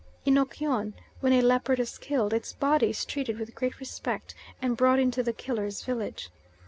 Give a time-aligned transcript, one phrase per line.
[0.25, 4.75] In Okyon, when a leopard is killed, its body is treated with great respect and
[4.75, 6.31] brought into the killer's village.